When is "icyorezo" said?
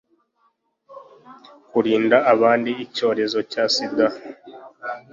2.85-3.39